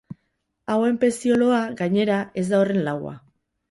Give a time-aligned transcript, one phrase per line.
[0.75, 3.19] Hauen pezioloa, gainera, ez da horren laua.